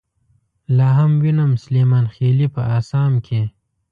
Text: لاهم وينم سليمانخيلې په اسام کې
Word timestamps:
لاهم 0.77 1.11
وينم 1.21 1.51
سليمانخيلې 1.63 2.47
په 2.55 2.61
اسام 2.77 3.13
کې 3.25 3.41